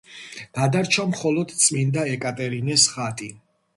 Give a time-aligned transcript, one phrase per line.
[0.59, 3.29] გადარჩა მხოლოდ წმინდა ეკატერინეს ხატი.